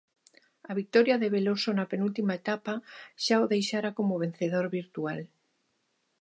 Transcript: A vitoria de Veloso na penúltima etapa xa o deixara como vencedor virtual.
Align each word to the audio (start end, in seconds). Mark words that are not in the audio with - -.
A 0.71 0.73
vitoria 0.79 1.19
de 1.21 1.31
Veloso 1.35 1.69
na 1.73 1.89
penúltima 1.91 2.33
etapa 2.41 2.73
xa 3.23 3.37
o 3.43 3.49
deixara 3.53 3.89
como 3.97 4.21
vencedor 4.23 4.65
virtual. 4.79 5.19